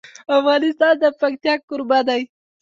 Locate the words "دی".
2.07-2.21